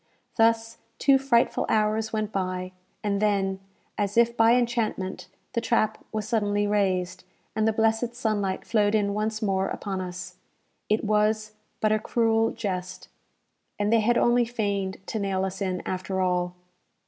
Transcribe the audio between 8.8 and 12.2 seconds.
in once more upon us. It was, but a